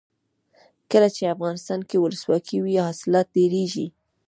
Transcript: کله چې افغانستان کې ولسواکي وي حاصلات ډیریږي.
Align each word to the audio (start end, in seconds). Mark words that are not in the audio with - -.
کله 0.91 1.07
چې 1.15 1.23
افغانستان 1.35 1.79
کې 1.89 1.97
ولسواکي 2.03 2.57
وي 2.63 2.75
حاصلات 2.85 3.27
ډیریږي. 3.35 3.87